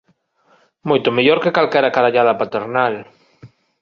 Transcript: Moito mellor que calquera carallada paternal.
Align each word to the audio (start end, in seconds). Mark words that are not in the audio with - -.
Moito 0.89 1.09
mellor 1.15 1.37
que 1.43 1.53
calquera 1.57 1.93
carallada 1.99 2.37
paternal. 2.41 2.93